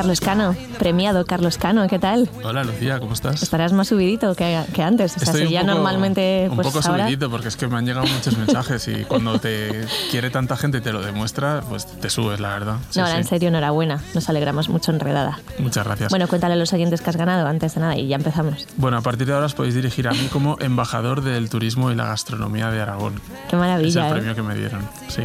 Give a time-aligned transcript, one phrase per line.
[0.00, 2.30] Carlos Cano, premiado Carlos Cano, ¿qué tal?
[2.42, 3.42] Hola Lucía, ¿cómo estás?
[3.42, 5.14] Estarás más subidito que, que antes.
[5.14, 6.46] O sea, Estoy si ya poco, normalmente.
[6.48, 9.38] un pues poco ahora- subidito porque es que me han llegado muchos mensajes y cuando
[9.38, 12.76] te quiere tanta gente y te lo demuestra, pues te subes, la verdad.
[12.88, 13.20] Sí, no, ahora sí.
[13.20, 14.00] en serio, enhorabuena.
[14.14, 15.38] Nos alegramos mucho enredada.
[15.58, 16.08] Muchas gracias.
[16.08, 18.66] Bueno, cuéntale a los oyentes que has ganado antes de nada y ya empezamos.
[18.78, 21.94] Bueno, a partir de ahora os podéis dirigir a mí como embajador del turismo y
[21.94, 23.20] la gastronomía de Aragón.
[23.50, 24.10] Qué maravilla, Es el ¿eh?
[24.12, 25.24] premio que me dieron, sí.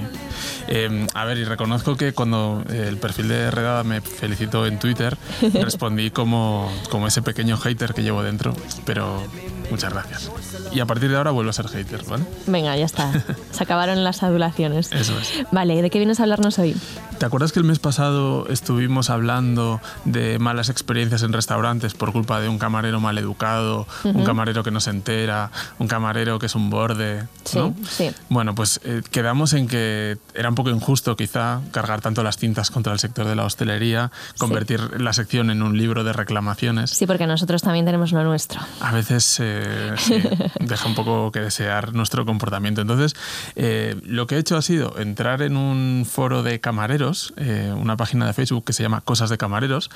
[0.67, 5.17] Eh, a ver, y reconozco que cuando el perfil de Redada me felicitó en Twitter,
[5.53, 8.53] respondí como, como ese pequeño hater que llevo dentro,
[8.85, 9.21] pero
[9.69, 10.31] muchas gracias.
[10.71, 12.23] Y a partir de ahora vuelvo a ser hater, ¿vale?
[12.47, 13.11] Venga, ya está.
[13.51, 14.91] Se acabaron las adulaciones.
[14.91, 15.45] Eso es.
[15.51, 16.75] Vale, ¿de qué vienes a hablarnos hoy?
[17.17, 22.41] ¿Te acuerdas que el mes pasado estuvimos hablando de malas experiencias en restaurantes por culpa
[22.41, 26.55] de un camarero mal educado, un camarero que no se entera, un camarero que es
[26.55, 27.27] un borde?
[27.45, 27.73] Sí, ¿no?
[27.87, 28.11] sí.
[28.29, 32.69] Bueno, pues eh, quedamos en que era un poco injusto quizá cargar tanto las cintas
[32.69, 36.91] contra el sector de la hostelería, convertir la sección en un libro de reclamaciones.
[36.91, 38.59] Sí, porque nosotros también tenemos lo nuestro.
[38.81, 39.54] A veces eh,
[39.97, 40.21] sí,
[40.59, 42.81] deja un poco que desear nuestro comportamiento.
[42.81, 43.15] Entonces,
[43.55, 47.97] eh, lo que he hecho ha sido entrar en un foro de camareros, eh, una
[47.97, 49.89] página de Facebook que se llama Cosas de Camareros,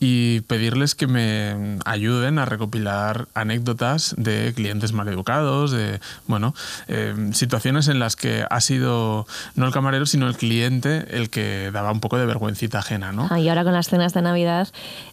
[0.00, 6.54] y pedirles que me ayuden a recopilar anécdotas de clientes maleducados, de bueno,
[6.88, 11.70] eh, situaciones en las que ha sido no el camarero, sino el cliente el que
[11.72, 13.28] daba un poco de vergüencita ajena, ¿no?
[13.30, 14.68] Ah, y ahora con las cenas de Navidad,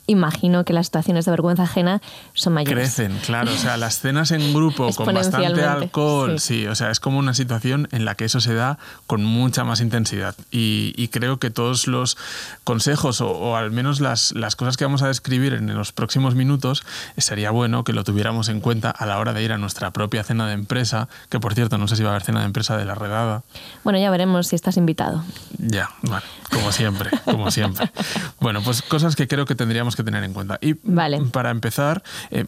[0.08, 2.02] imagino que las situaciones de vergüenza ajena
[2.34, 2.96] son mayores.
[2.96, 3.52] Crecen, claro.
[3.52, 6.62] O sea, las cenas en grupo con bastante alcohol, sí.
[6.62, 6.68] sí.
[6.68, 9.82] o sea, es como una situación en la que eso se da con mucha más
[9.82, 10.36] intensidad.
[10.52, 12.16] Y, y creo que todos los
[12.64, 16.36] consejos, o, o al menos las, las cosas que vamos a describir en los próximos
[16.36, 16.84] minutos,
[17.18, 20.24] sería bueno que lo tuviéramos en cuenta a la hora de ir a nuestra propia
[20.24, 22.78] cena de empresa, que por cierto, no sé si va a haber cena de empresa
[22.78, 23.42] de la redada.
[23.84, 25.24] Bueno, ya veremos si estás invitado.
[25.58, 27.90] Ya, bueno, como siempre, como siempre.
[28.40, 30.60] Bueno, pues cosas que creo que tendríamos que tener en cuenta.
[30.62, 31.20] Y Vale.
[31.32, 32.46] para empezar, eh,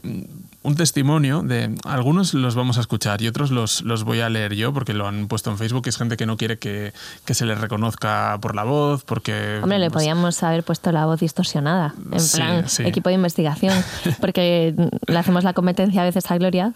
[0.64, 4.54] un testimonio de algunos los vamos a escuchar y otros los, los voy a leer
[4.54, 5.88] yo porque lo han puesto en Facebook.
[5.88, 6.94] Es gente que no quiere que,
[7.26, 9.60] que se les reconozca por la voz, porque.
[9.64, 12.84] Hombre, le pues, podíamos haber puesto la voz distorsionada, en Sí, plan sí.
[12.84, 13.74] equipo de investigación,
[14.22, 14.76] porque
[15.08, 16.74] le hacemos la competencia a veces a Gloria.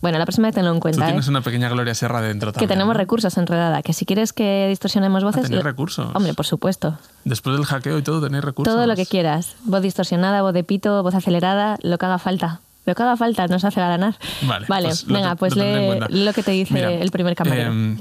[0.00, 1.08] Bueno, la próxima vez tenlo en Tú cuenta, ¿eh?
[1.10, 2.70] tienes una pequeña Gloria Serra dentro que también.
[2.70, 2.98] tenemos ¿no?
[2.98, 5.42] recursos enredada, que si quieres que distorsionemos voces...
[5.44, 6.10] ¿tenéis recursos?
[6.16, 6.98] Hombre, por supuesto.
[7.24, 8.74] Después del hackeo y todo, tenéis recursos.
[8.74, 9.54] Todo lo que quieras.
[9.64, 12.60] Voz distorsionada, voz de pito, voz acelerada, lo que haga falta.
[12.84, 14.16] Lo que haga falta nos hace ganar.
[14.42, 17.34] Vale, pues lo venga, pues lo en lee lo que te dice Mira, el primer
[17.36, 17.72] camarero.
[17.72, 17.96] eh,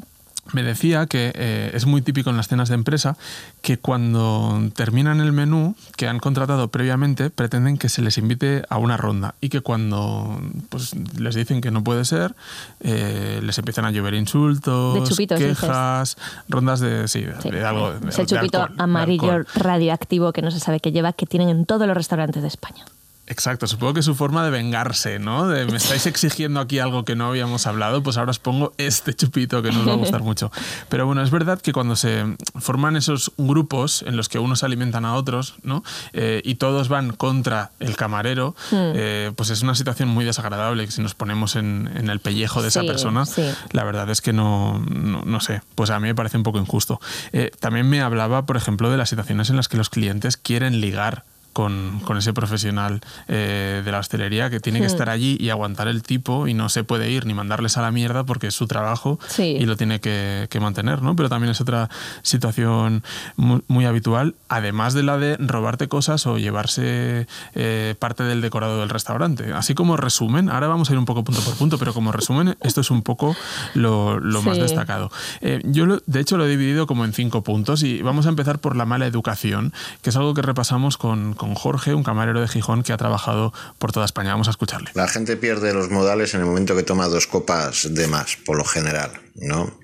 [0.54, 3.16] me decía que eh, es muy típico en las cenas de empresa
[3.62, 8.78] que cuando terminan el menú que han contratado previamente pretenden que se les invite a
[8.80, 12.34] una ronda y que cuando pues, les dicen que no puede ser
[12.82, 15.60] eh, les empiezan a llover insultos, De chupitos, dices.
[15.60, 16.18] quejas,
[16.50, 17.52] rondas de, sí, de, Sí.
[17.52, 17.92] de algo.
[17.94, 21.50] de- Ese de chupito alcohol, amarillo radioactivo que no se sabe qué lleva, que tienen
[21.50, 22.84] en todos los restaurantes de España.
[23.32, 25.48] Exacto, supongo que es su forma de vengarse, ¿no?
[25.48, 29.14] De me estáis exigiendo aquí algo que no habíamos hablado, pues ahora os pongo este
[29.14, 30.52] chupito que nos va a gustar mucho.
[30.90, 32.26] Pero bueno, es verdad que cuando se
[32.60, 35.82] forman esos grupos en los que unos alimentan a otros, ¿no?
[36.12, 40.92] Eh, y todos van contra el camarero, eh, pues es una situación muy desagradable que
[40.92, 43.44] si nos ponemos en, en el pellejo de esa persona, sí.
[43.72, 46.60] la verdad es que no, no, no sé, pues a mí me parece un poco
[46.60, 47.00] injusto.
[47.32, 50.82] Eh, también me hablaba, por ejemplo, de las situaciones en las que los clientes quieren
[50.82, 54.92] ligar con, con ese profesional eh, de la hostelería que tiene que Hmm.
[54.92, 57.92] estar allí y aguantar el tipo y no se puede ir ni mandarles a la
[57.92, 59.44] mierda porque es su trabajo Sí.
[59.60, 61.16] y lo tiene que, que mantener, ¿no?
[61.16, 61.90] Pero también es otra
[62.32, 63.04] situación
[63.36, 68.80] muy, muy habitual, además de la de robarte cosas o llevarse eh, parte del decorado
[68.80, 69.54] del restaurante.
[69.54, 72.56] Así como resumen, ahora vamos a ir un poco punto por punto, pero como resumen,
[72.62, 73.36] esto es un poco
[73.74, 75.12] lo, lo más destacado.
[75.42, 78.30] Eh, yo, lo- de hecho, lo he dividido como en cinco puntos y vamos a
[78.30, 82.40] empezar por la mala educación, que es algo que repasamos con, con Jorge, un camarero
[82.40, 84.30] de Gijón que ha trabajado por toda España.
[84.30, 84.92] Vamos a escucharle.
[84.94, 88.58] La gente pierde los modales en el momento que toma dos copas de más, por
[88.58, 89.80] lo general, ¿no?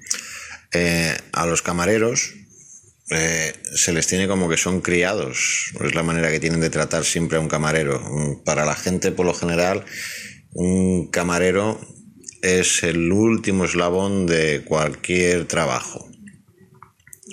[0.72, 2.36] Eh, a los camareros
[3.10, 7.04] eh, se les tiene como que son criados, es la manera que tienen de tratar
[7.06, 8.04] siempre a un camarero.
[8.46, 9.84] Para la gente, por lo general,
[10.52, 11.82] un camarero
[12.44, 16.08] es el último eslabón de cualquier trabajo.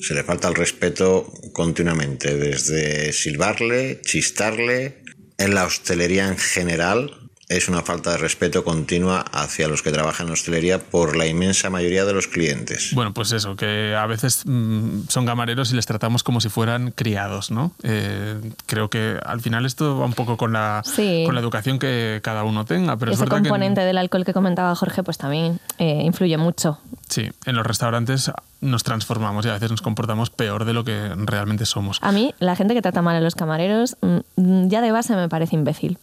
[0.00, 5.02] Se le falta el respeto continuamente, desde silbarle, chistarle.
[5.36, 7.23] En la hostelería en general,
[7.56, 11.70] es una falta de respeto continua hacia los que trabajan en hostelería por la inmensa
[11.70, 12.90] mayoría de los clientes.
[12.94, 16.90] Bueno, pues eso, que a veces mm, son camareros y les tratamos como si fueran
[16.90, 17.72] criados, ¿no?
[17.82, 21.22] Eh, creo que al final esto va un poco con la, Sí.
[21.26, 23.98] con la educación que cada uno tenga, pero es Ese verdad que en- componente del
[23.98, 26.78] alcohol que comentaba Jorge, pues también eh, influye mucho.
[27.08, 28.30] sí, en los restaurantes
[28.60, 31.98] nos transformamos y a veces nos comportamos peor de lo que realmente somos.
[32.00, 35.28] A mí, la gente que trata mal a los camareros, mm, ya de base me
[35.28, 35.98] parece imbécil.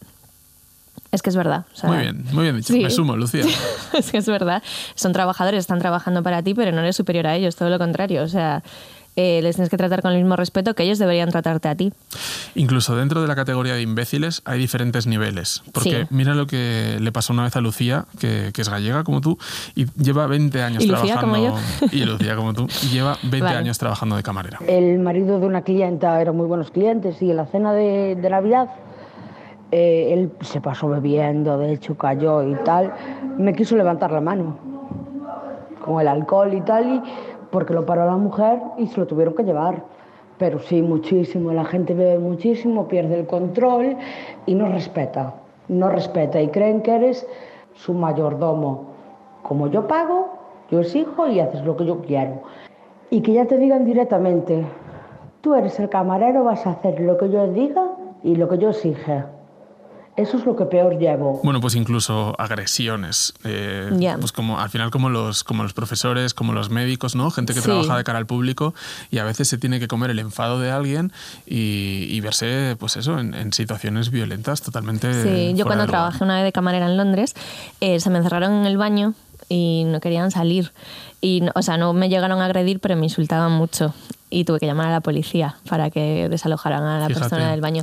[1.12, 1.66] Es que es verdad.
[1.72, 2.72] o sea, Muy bien, muy bien dicho.
[2.72, 2.80] sí.
[2.80, 3.44] Me sumo, Lucía.
[3.92, 4.62] es que es verdad.
[4.94, 8.22] Son trabajadores, están trabajando para ti, pero no eres superior a ellos, todo lo contrario.
[8.22, 8.62] O sea,
[9.14, 11.92] eh, les tienes que tratar con el mismo respeto que ellos deberían tratarte a ti.
[12.54, 15.62] Incluso dentro de la categoría de imbéciles hay diferentes niveles.
[15.72, 16.06] Porque Sí.
[16.08, 19.38] mira lo que le pasó una vez a Lucía, que, que es gallega como tú,
[19.74, 21.50] y lleva 20 años ¿Y Lucía trabajando.
[21.50, 21.88] como yo?
[21.92, 23.58] Y Lucía como tú, y lleva 20 Vale.
[23.58, 24.58] años trabajando de camarera.
[24.66, 28.30] El marido de una clienta eran muy buenos clientes y en la cena de, de
[28.30, 28.68] Navidad
[29.72, 32.92] eh, él se pasó bebiendo, de hecho cayó y tal.
[33.38, 34.56] Me quiso levantar la mano
[35.82, 37.02] con el alcohol y tal, y,
[37.50, 39.82] porque lo paró la mujer y se lo tuvieron que llevar.
[40.36, 41.52] Pero sí, muchísimo.
[41.52, 43.96] La gente bebe muchísimo, pierde el control
[44.44, 45.34] y no respeta.
[45.68, 47.26] No respeta y creen que eres
[47.72, 48.84] su mayordomo.
[49.42, 50.28] Como yo pago,
[50.70, 52.42] yo exijo y haces lo que yo quiero.
[53.08, 54.66] Y que ya te digan directamente,
[55.40, 57.86] tú eres el camarero, vas a hacer lo que yo diga
[58.22, 59.24] y lo que yo exige.
[60.14, 61.40] Eso es lo que peor llevo.
[61.42, 63.32] Bueno, pues incluso agresiones.
[63.44, 64.18] eh, Ya.
[64.18, 67.30] Pues como al final como los, como los profesores, como los médicos, ¿no?
[67.30, 67.64] Gente que Sí.
[67.66, 68.74] trabaja de cara al público
[69.10, 71.12] y a veces se tiene que comer el enfado de alguien
[71.46, 75.22] y, y verse, pues eso, en, en situaciones violentas totalmente.
[75.22, 77.34] Sí, yo cuando trabajé una vez de camarera en Londres,
[77.80, 79.14] eh, se me encerraron en el baño
[79.48, 80.72] y no querían salir.
[81.20, 83.94] Y, o sea, no me llegaron a agredir, pero me insultaban mucho.
[84.28, 87.20] Y tuve que llamar a la policía para que desalojaran a la Fíjate.
[87.28, 87.82] persona del baño.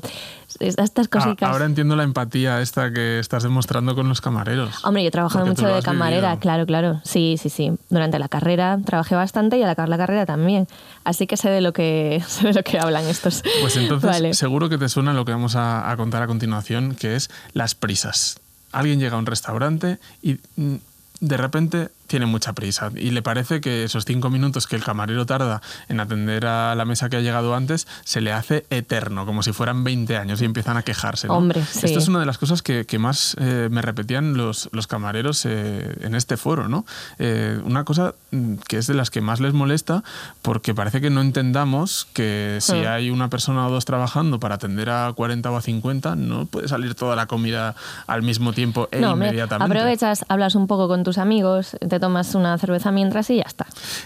[0.59, 1.49] Estas Ah, cositas.
[1.49, 4.83] ahora entiendo la empatía esta que estás demostrando con los camareros.
[4.83, 6.39] Hombre, yo he trabajado mucho de camarera, vivido.
[6.41, 7.01] claro, claro.
[7.05, 7.71] Sí, sí, sí.
[7.89, 10.67] Durante la carrera trabajé bastante y al acabar la carrera también.
[11.03, 13.43] Así que sé de lo que, sé de lo que hablan estos.
[13.61, 14.33] Pues entonces Vale.
[14.33, 17.75] seguro que te suena lo que vamos a, a contar a continuación, que es las
[17.75, 18.39] prisas.
[18.71, 20.75] Alguien llega a un restaurante y mm,
[21.19, 25.25] de repente tiene mucha prisa y le parece que esos cinco minutos que el camarero
[25.25, 29.43] tarda en atender a la mesa que ha llegado antes se le hace eterno, como
[29.43, 31.27] si fueran 20 años y empiezan a quejarse.
[31.27, 31.35] ¿no?
[31.35, 31.85] Hombre, sí.
[31.85, 35.45] Esto es una de las cosas que, que más eh, me repetían los, los camareros
[35.45, 36.67] eh, en este foro.
[36.67, 36.85] ¿no?
[37.19, 40.03] Eh, una cosa mm, que es de las que más les molesta
[40.41, 42.87] porque parece que no entendamos que si Hmm.
[42.87, 46.67] hay una persona o dos trabajando para atender a 40 o a 50, no puede
[46.67, 47.75] salir toda la comida
[48.07, 49.71] al mismo tiempo e No, inmediatamente.
[49.77, 53.65] aprovechas, hablas un poco con tus amigos, te tomas una cerveza mientras y ya está.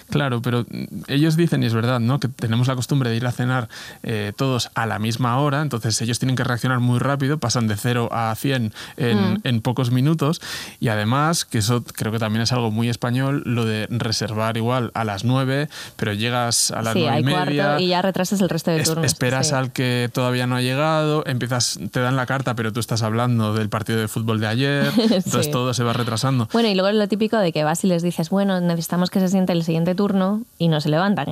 [0.10, 2.20] Claro, pero mm, ellos dicen, y es verdad, ¿no?
[2.20, 3.70] que tenemos la costumbre de ir a cenar
[4.04, 7.76] eh, todos a la misma hora, entonces ellos tienen que reaccionar muy rápido, pasan de
[7.78, 9.38] 0 a 100 en, Mm.
[9.44, 10.42] en pocos minutos,
[10.80, 14.92] y además, que eso creo que también es algo muy español, lo de reservar igual
[14.94, 17.80] a las 9, pero llegas a las sí, 9 hay y media.
[17.80, 19.06] y ya retrasas el resto de es- turnos.
[19.06, 19.54] esperas sí.
[19.56, 23.54] al que todavía no ha llegado, empiezas, te dan la carta, pero tú estás hablando
[23.54, 25.52] del partido de fútbol de ayer, entonces Sí.
[25.52, 26.48] todo se va retrasando.
[26.54, 29.30] Bueno, y luego lo típico de que vas y les dices, bueno, necesitamos que se
[29.30, 31.28] siente el siguiente turno y no se levantan.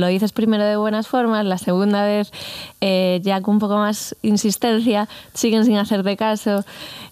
[0.00, 2.32] Lo dices primero de buenas formas, la segunda vez
[2.80, 6.64] eh, ya con un poco más insistencia, siguen sin hacerte caso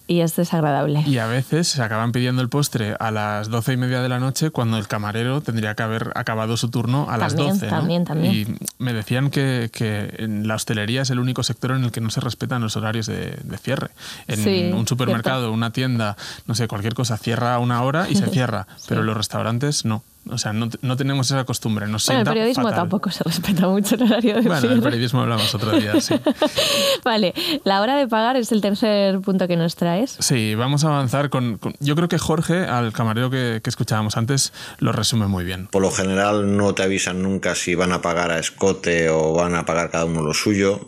[0.07, 1.03] y es desagradable.
[1.07, 4.21] Y a veces se acaban pidiendo el postre a las doce y media de la
[4.21, 7.67] noche cuando el camarero tendría que haber acabado su turno a las También, 12.
[7.67, 7.71] ¿no?
[7.71, 8.35] también, también.
[8.35, 8.47] Y
[8.79, 12.11] me decían que, que en la hostelería es el único sector en el que no
[12.11, 13.91] se respetan los horarios de, de cierre.
[14.29, 16.17] En Sí, un supermercado, una tienda,
[16.47, 20.03] no sé, cualquier cosa, cierra a una hora y se cierra, pero los restaurantes no.
[20.29, 21.87] O sea, no, no tenemos esa costumbre.
[21.87, 22.81] Nos Bueno, el periodismo fatal.
[22.81, 24.75] tampoco se respeta mucho el horario de Bueno, cierre.
[24.77, 26.15] el periodismo hablamos otro día, sí.
[27.05, 30.17] Vale, la hora de pagar es el tercer punto que nos traes.
[30.21, 34.17] Sí, vamos a avanzar con, con- Yo creo que Jorge, al camarero que, que escuchábamos
[34.17, 35.69] antes, lo resume muy bien.
[35.69, 39.55] Por lo general no te avisan nunca si van a pagar a escote o van
[39.55, 40.81] a pagar cada uno lo suyo.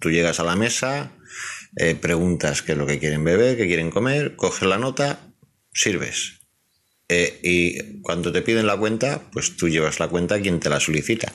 [0.00, 1.12] Tú llegas a la mesa,
[1.76, 5.18] eh, preguntas qué es lo que quieren beber, qué quieren comer, coges la nota,
[5.72, 6.40] sirves.
[7.08, 10.70] Eh, y cuando te piden la cuenta, pues tú llevas la cuenta a quien te
[10.70, 11.32] la solicita.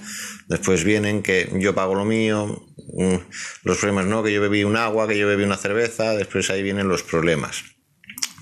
[0.47, 3.15] Después vienen que yo pago lo mío, mm,
[3.63, 6.63] los problemas no, que yo bebí un agua, que yo bebí una cerveza, después ahí
[6.63, 7.63] vienen los problemas.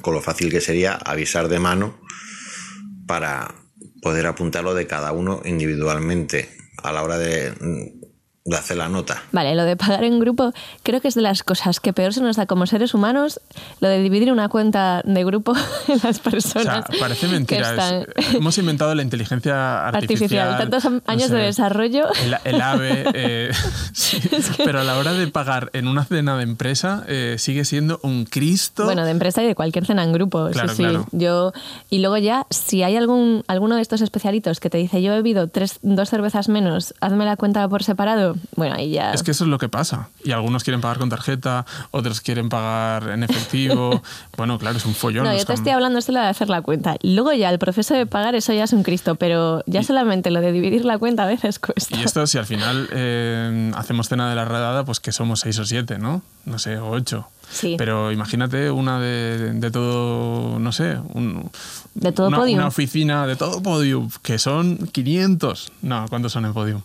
[0.01, 1.99] Con lo fácil que sería avisar de mano
[3.07, 3.55] para
[4.01, 7.53] poder apuntarlo de cada uno individualmente a la hora de,
[8.47, 9.21] de hacer la nota.
[9.31, 12.21] Vale, lo de pagar en grupo creo que es de las cosas que peor se
[12.21, 13.39] nos da como seres humanos,
[13.81, 15.53] lo de dividir una cuenta de grupo
[15.87, 16.85] en las O personas.
[16.89, 17.69] sea, parece mentira.
[17.71, 20.47] están- es- hemos inventado la inteligencia artificial.
[20.49, 22.07] Artificial, tantos no años de desarrollo.
[22.23, 23.03] El, el AVE.
[23.13, 23.51] eh,
[23.93, 24.19] sí,
[24.63, 28.23] Pero a la hora de pagar en una cena de empresa eh, sigue siendo un
[28.25, 28.85] Cristo.
[28.85, 30.47] Bueno, de empresa y de cualquier cena en grupo.
[30.51, 30.83] Claro, sí, sí.
[30.83, 31.05] claro.
[31.11, 31.51] Yo,
[31.89, 35.15] y luego ya, si hay algún alguno de estos especialitos que te dice yo he
[35.17, 39.11] bebido tres, dos cervezas menos, hazme la cuenta por separado, bueno, ahí ya.
[39.13, 40.09] Es que eso es lo que pasa.
[40.23, 44.01] Y algunos quieren pagar con tarjeta, otros quieren pagar en efectivo.
[44.37, 45.23] bueno, claro, es un follón.
[45.25, 46.95] no, yo te estoy hablando solo de hacer la cuenta.
[47.03, 50.41] Luego ya el proceso de pagar, eso ya es un Cristo, pero ya solamente lo
[50.41, 51.97] de dividir la cuenta a veces cuesta.
[51.97, 55.57] Y esto, si al final eh, hacemos cena de la redada, pues que somos seis
[55.59, 56.21] o siete, ¿no?
[56.45, 57.27] No sé, o ocho.
[57.49, 57.75] Sí.
[57.77, 61.49] Pero imagínate una de, de todo, no sé, un-
[61.93, 62.57] De todo una, podium.
[62.59, 65.71] una oficina de todo podium, que son 500.
[65.81, 66.81] No, ¿cuántos son en podium?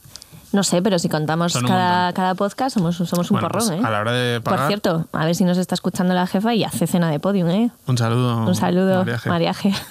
[0.53, 3.83] No sé, pero si contamos cada, cada podcast, somos, somos un Bueno, porrón, pues, ¿eh?
[3.85, 6.55] a la hora de Por pagar- cierto, a ver si nos está escuchando la jefa
[6.55, 7.71] y hace cena de podium, ¿eh?
[7.87, 8.45] Un saludo.
[8.47, 9.29] Un saludo, Mariaje.
[9.29, 9.75] Mariaje.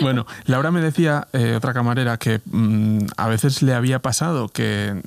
[0.00, 5.02] Bueno, Laura me decía, eh, otra camarera, que mm, a veces le había pasado que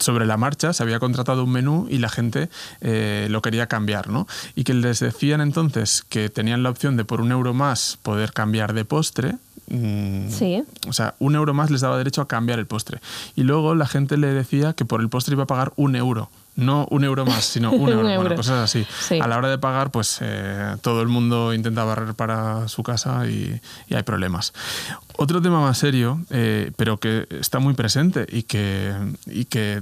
[0.00, 2.48] sobre la marcha se había contratado un menú y la gente
[2.80, 4.26] eh, lo quería cambiar, ¿no?
[4.56, 8.32] Y que les decían entonces que tenían la opción de por un euro más poder
[8.32, 9.36] cambiar de postre.
[9.76, 10.62] Mm, Sí.
[10.88, 13.00] O sea, un euro más les daba derecho a cambiar el postre.
[13.34, 16.30] Y luego la gente le decía que por el postre iba a pagar un euro.
[16.54, 18.20] No un euro más, sino un Un euro.
[18.20, 18.86] Bueno, cosas así.
[19.00, 19.18] Sí.
[19.20, 23.26] A la hora de pagar, pues eh, todo el mundo intenta barrer para su casa
[23.26, 24.52] y, y hay problemas.
[25.16, 28.92] Otro tema más serio, eh, pero que está muy presente y que,
[29.26, 29.80] y que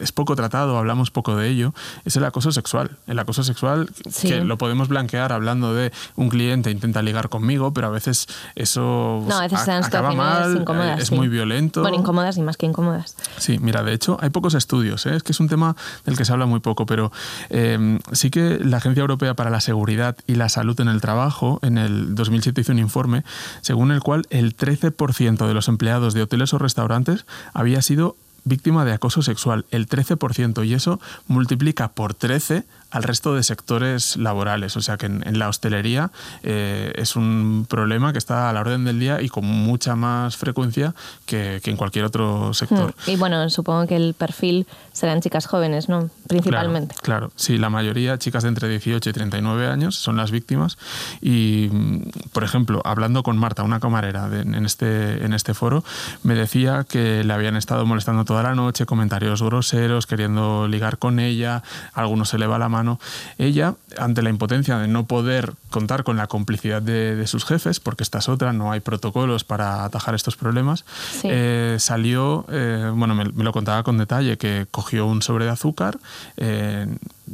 [0.00, 1.74] es poco tratado, hablamos poco de ello,
[2.04, 2.90] es el acoso sexual.
[3.06, 4.28] El acoso sexual Sí.
[4.28, 9.24] que lo podemos blanquear hablando de un cliente intenta ligar conmigo, pero a veces eso
[9.28, 10.98] No, a veces a- acaba mal, incómodas.
[10.98, 11.14] eh, es sí.
[11.14, 11.82] muy violento.
[11.82, 13.16] Bueno, incómodas y más que incómodas.
[13.38, 15.16] Sí, mira, de hecho hay pocos estudios, ¿eh?
[15.16, 17.12] es que es un tema del que se habla muy poco, pero
[17.50, 21.58] eh, sí que la Agencia Europea para la Seguridad y la Salud en el Trabajo
[21.62, 23.24] en el 2007 hizo un informe
[23.60, 28.16] según el cual el 13% de los empleados de hoteles o restaurantes había sido
[28.48, 34.16] víctima de acoso sexual, el 13%, y eso multiplica por 13 al resto de sectores
[34.16, 34.76] laborales.
[34.76, 36.10] O sea que en, en la hostelería
[36.42, 40.36] eh, es un problema que está a la orden del día y con mucha más
[40.38, 40.94] frecuencia
[41.26, 42.94] que, que en cualquier otro sector.
[43.06, 43.10] Hmm.
[43.10, 46.08] Y bueno, supongo que el perfil serán chicas jóvenes, ¿no?
[46.28, 46.94] Principalmente.
[47.02, 47.32] Claro, claro.
[47.36, 50.78] sí, la mayoría, chicas de entre 18 y 39 años, son las víctimas.
[51.20, 52.02] Y, mm,
[52.32, 55.84] por ejemplo, hablando con Marta, una camarera de- en, este, en este foro,
[56.22, 61.18] me decía que le habían estado molestando toda la noche, comentarios groseros, queriendo ligar con
[61.18, 61.62] ella,
[61.94, 62.98] a algunos se le va la mano.
[63.38, 67.80] Ella, ante la impotencia de no poder contar con la complicidad de, de sus jefes,
[67.80, 70.84] porque esta es otra, no hay protocolos para atajar estos problemas,
[71.20, 71.28] Sí.
[71.30, 75.50] eh, salió, eh, bueno, me, me lo contaba con detalle, que cogió un sobre de
[75.50, 75.98] azúcar,
[76.36, 76.86] eh,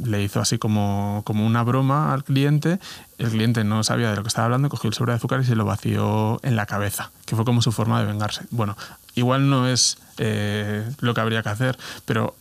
[0.03, 2.79] le hizo así como, como una broma al cliente,
[3.17, 5.45] el cliente no sabía de lo que estaba hablando, cogió el sobre de azúcar y
[5.45, 8.41] se lo vació en la cabeza, que fue como su forma de vengarse.
[8.51, 8.75] Bueno,
[9.15, 12.35] igual no es eh, lo que habría que hacer, pero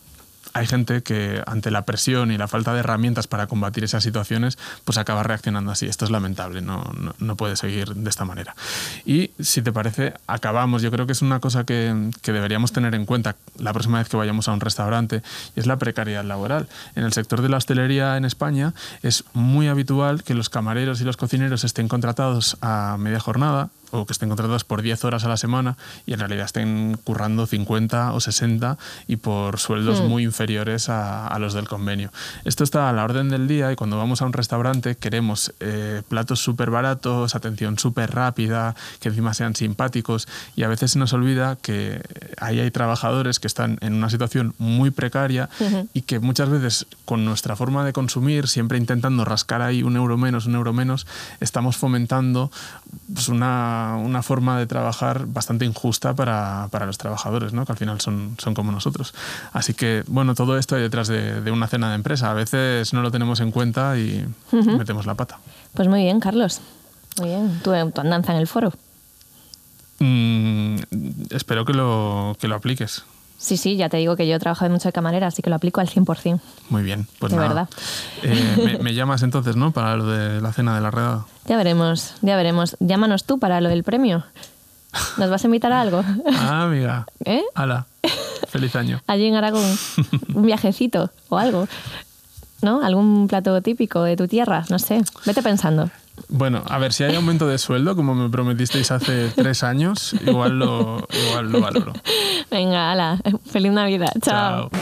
[0.54, 4.56] hay gente que ante la presión y la falta de herramientas para combatir esas situaciones,
[4.84, 5.86] pues acaba reaccionando así.
[5.86, 8.54] Esto es lamentable, no, no, no puede seguir de esta manera.
[9.04, 10.80] Y si te parece, acabamos.
[10.80, 14.08] Yo creo que es una cosa que, que deberíamos tener en cuenta la próxima vez
[14.08, 15.22] que vayamos a un restaurante,
[15.56, 16.68] y es la precariedad laboral.
[16.94, 21.04] En el sector de la hostelería en España es muy habitual que los camareros y
[21.04, 25.28] los cocineros estén contratados a media jornada o que estén contratados por 10 horas a
[25.28, 30.08] la semana y en realidad estén currando 50 o 60 y por sueldos Hmm.
[30.08, 32.10] muy inferiores a, a los del convenio.
[32.44, 36.02] Esto está a la orden del día y cuando vamos a un restaurante queremos eh,
[36.08, 41.12] platos súper baratos, atención súper rápida, que encima sean simpáticos y a veces se nos
[41.12, 42.00] olvida que
[42.38, 45.48] ahí hay trabajadores que están en una situación muy precaria
[45.92, 50.16] y que muchas veces con nuestra forma de consumir, siempre intentando rascar ahí un euro
[50.16, 51.06] menos, un euro menos,
[51.40, 52.50] estamos fomentando
[53.12, 57.64] pues, una, una forma de trabajar bastante injusta para, para los trabajadores, ¿no?
[57.64, 59.14] que al final son, son como nosotros.
[59.52, 62.30] Así que, bueno, todo esto hay detrás de, de una cena de empresa.
[62.30, 65.38] A veces no lo tenemos en cuenta y metemos la pata.
[65.74, 66.60] Pues muy bien, Carlos.
[67.18, 67.60] Muy bien.
[67.62, 68.72] Tu, tu andanza en el foro.
[69.98, 70.76] Mm,
[71.30, 73.04] espero que lo, que lo apliques.
[73.44, 75.56] Sí, sí, ya te digo que yo he trabajado mucho de camarera, así que lo
[75.56, 76.40] aplico al 100%.
[76.70, 77.48] Muy bien, pues De nada.
[77.48, 77.68] verdad.
[78.22, 79.70] Eh, me, me llamas entonces, ¿no?
[79.70, 81.26] Para lo de la cena de la redada.
[81.44, 82.74] Ya veremos, ya veremos.
[82.80, 84.24] Llámanos tú para lo del premio.
[85.18, 86.02] ¿Nos vas a invitar a algo?
[86.38, 87.04] Ah, amiga.
[87.26, 87.42] ¿Eh?
[87.54, 87.84] Hala.
[88.48, 89.02] Feliz año.
[89.06, 89.76] Allí en Aragón.
[90.32, 91.68] Un viajecito o algo.
[92.62, 92.82] ¿No?
[92.82, 94.64] ¿Algún plato típico de tu tierra?
[94.70, 95.02] No sé.
[95.26, 95.90] Vete pensando.
[96.28, 100.58] Bueno, a ver, si hay aumento de sueldo, como me prometisteis hace tres años, igual
[100.58, 101.92] lo, igual lo valoro.
[102.50, 104.12] Venga, ala, feliz Navidad.
[104.20, 104.70] Chao.
[104.70, 104.80] Chao.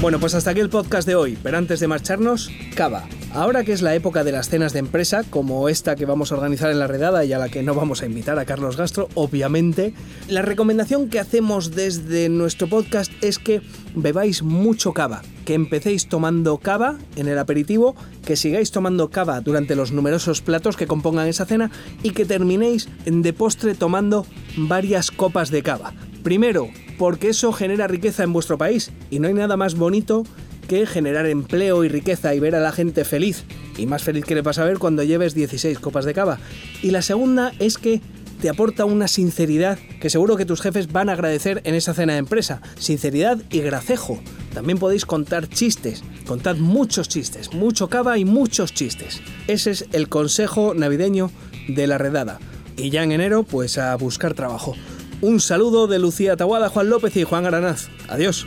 [0.00, 3.04] Bueno, pues hasta aquí el podcast de hoy, pero antes de marcharnos, Cava.
[3.36, 6.36] Ahora que es la época de las cenas de empresa, como esta que vamos a
[6.36, 9.10] organizar en la redada y a la que no vamos a invitar a Carlos Gastro,
[9.12, 9.92] obviamente,
[10.26, 13.60] la recomendación que hacemos desde nuestro podcast es que
[13.94, 19.76] bebáis mucho cava, que empecéis tomando cava en el aperitivo, que sigáis tomando cava durante
[19.76, 21.70] los numerosos platos que compongan esa cena
[22.02, 24.24] y que terminéis de postre tomando
[24.56, 25.92] varias copas de cava.
[26.22, 30.24] Primero, porque eso genera riqueza en vuestro país y no hay nada más bonito
[30.66, 33.44] que generar empleo y riqueza y ver a la gente feliz.
[33.78, 36.38] Y más feliz que le pasa a ver cuando lleves 16 copas de cava.
[36.82, 38.00] Y la segunda es que
[38.40, 42.14] te aporta una sinceridad que seguro que tus jefes van a agradecer en esa cena
[42.14, 42.60] de empresa.
[42.78, 44.20] Sinceridad y gracejo.
[44.52, 46.02] También podéis contar chistes.
[46.26, 49.20] Contad muchos chistes, mucho cava y muchos chistes.
[49.46, 51.30] Ese es el consejo navideño
[51.68, 52.38] de la redada.
[52.76, 54.74] Y ya en enero, pues a buscar trabajo.
[55.22, 57.88] Un saludo de Lucía Taguada, Juan López y Juan Aranaz.
[58.08, 58.46] Adiós.